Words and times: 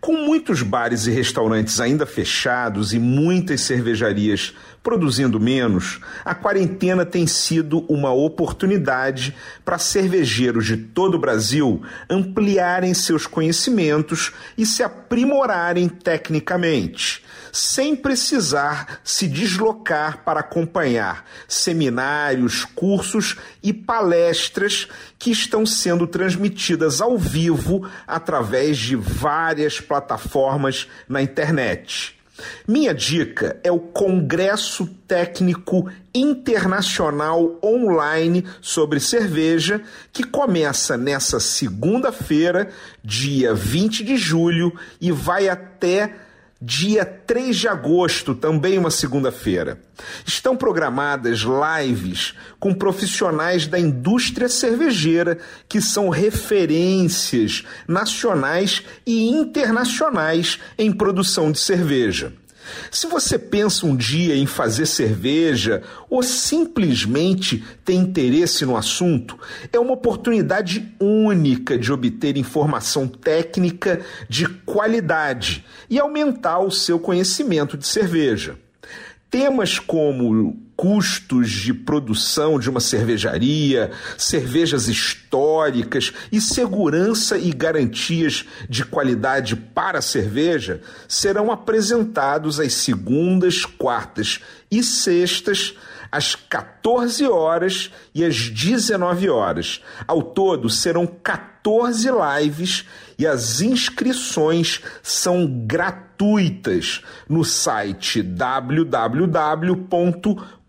Com 0.00 0.12
muitos 0.12 0.62
bares 0.62 1.06
e 1.06 1.10
restaurantes 1.10 1.80
ainda 1.80 2.06
fechados 2.06 2.92
e 2.92 2.98
muitas 2.98 3.60
cervejarias 3.60 4.54
produzindo 4.82 5.38
menos, 5.38 6.00
a 6.24 6.34
quarentena 6.34 7.04
tem 7.04 7.26
sido 7.26 7.84
uma 7.88 8.12
oportunidade 8.12 9.34
para 9.64 9.78
cervejeiros 9.78 10.66
de 10.66 10.76
todo 10.76 11.16
o 11.16 11.20
Brasil 11.20 11.82
ampliarem 12.08 12.94
seus 12.94 13.26
conhecimentos 13.26 14.32
e 14.56 14.64
se 14.64 14.82
aprimorarem 14.82 15.88
tecnicamente 15.88 17.22
sem 17.52 17.96
precisar 17.96 19.00
se 19.02 19.26
deslocar 19.26 20.22
para 20.24 20.40
acompanhar 20.40 21.24
seminários, 21.48 22.64
cursos 22.64 23.36
e 23.62 23.72
palestras 23.72 24.88
que 25.18 25.30
estão 25.30 25.66
sendo 25.66 26.06
transmitidas 26.06 27.00
ao 27.00 27.18
vivo 27.18 27.88
através 28.06 28.78
de 28.78 28.96
várias 29.50 29.80
plataformas 29.80 30.86
na 31.08 31.20
internet. 31.20 32.16
Minha 32.66 32.94
dica 32.94 33.58
é 33.64 33.70
o 33.70 33.80
Congresso 33.80 34.86
Técnico 35.08 35.90
Internacional 36.14 37.58
Online 37.62 38.46
sobre 38.60 39.00
Cerveja, 39.00 39.82
que 40.12 40.22
começa 40.22 40.96
nessa 40.96 41.40
segunda-feira, 41.40 42.70
dia 43.04 43.52
20 43.52 44.04
de 44.04 44.16
julho, 44.16 44.72
e 45.00 45.10
vai 45.10 45.48
até 45.48 46.14
dia 46.60 47.06
3 47.06 47.56
de 47.56 47.68
agosto, 47.68 48.34
também 48.34 48.76
uma 48.76 48.90
segunda-feira. 48.90 49.80
Estão 50.26 50.54
programadas 50.54 51.40
lives 51.40 52.34
com 52.58 52.74
profissionais 52.74 53.66
da 53.66 53.78
indústria 53.78 54.48
cervejeira 54.48 55.38
que 55.68 55.80
são 55.80 56.10
referências 56.10 57.64
nacionais 57.88 58.82
e 59.06 59.28
internacionais 59.30 60.58
em 60.76 60.92
produção 60.92 61.50
de 61.50 61.58
cerveja. 61.58 62.32
Se 62.90 63.06
você 63.06 63.38
pensa 63.38 63.86
um 63.86 63.96
dia 63.96 64.36
em 64.36 64.46
fazer 64.46 64.86
cerveja 64.86 65.82
ou 66.08 66.22
simplesmente 66.22 67.64
tem 67.84 67.98
interesse 68.00 68.64
no 68.64 68.76
assunto, 68.76 69.38
é 69.72 69.78
uma 69.78 69.92
oportunidade 69.92 70.94
única 71.00 71.78
de 71.78 71.92
obter 71.92 72.36
informação 72.36 73.06
técnica 73.08 74.00
de 74.28 74.46
qualidade 74.46 75.64
e 75.88 75.98
aumentar 75.98 76.60
o 76.60 76.70
seu 76.70 76.98
conhecimento 76.98 77.76
de 77.76 77.86
cerveja. 77.86 78.56
Temas 79.30 79.78
como 79.78 80.56
custos 80.80 81.50
de 81.50 81.74
produção 81.74 82.58
de 82.58 82.70
uma 82.70 82.80
cervejaria, 82.80 83.90
cervejas 84.16 84.88
históricas 84.88 86.10
e 86.32 86.40
segurança 86.40 87.36
e 87.36 87.52
garantias 87.52 88.46
de 88.66 88.82
qualidade 88.86 89.54
para 89.54 89.98
a 89.98 90.02
cerveja 90.02 90.80
serão 91.06 91.52
apresentados 91.52 92.58
às 92.58 92.72
segundas, 92.72 93.66
quartas 93.66 94.40
e 94.70 94.82
sextas 94.82 95.74
às 96.10 96.34
14 96.34 97.26
horas 97.26 97.90
e 98.14 98.24
às 98.24 98.48
19 98.48 99.28
horas. 99.28 99.82
Ao 100.08 100.22
todo 100.22 100.70
serão 100.70 101.06
14 101.06 102.08
lives 102.10 102.86
e 103.18 103.26
as 103.26 103.60
inscrições 103.60 104.80
são 105.02 105.46
gratuitas 105.46 107.02
no 107.28 107.44
site 107.44 108.22